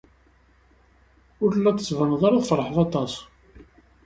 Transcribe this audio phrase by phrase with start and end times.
[1.43, 3.11] Ur la d-tettbaneḍ ara tfeṛḥeḍ aṭaw.